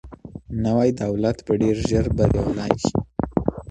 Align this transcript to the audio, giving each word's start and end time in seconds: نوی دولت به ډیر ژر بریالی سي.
نوی 0.65 0.89
دولت 1.03 1.37
به 1.45 1.53
ډیر 1.61 1.77
ژر 1.87 2.05
بریالی 2.17 2.75
سي. 2.83 2.95